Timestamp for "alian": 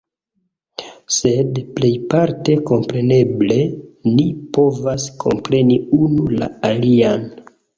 6.73-7.31